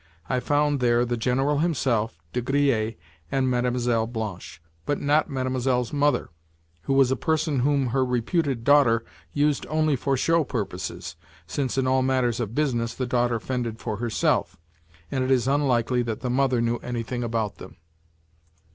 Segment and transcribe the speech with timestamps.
[0.27, 2.95] I found there the General himself, De Griers,
[3.31, 4.07] and Mlle.
[4.07, 6.29] Blanche, but not Mlle.'s mother,
[6.85, 11.85] who was a person whom her reputed daughter used only for show purposes, since in
[11.85, 14.57] all matters of business the daughter fended for herself,
[15.11, 17.75] and it is unlikely that the mother knew anything about them.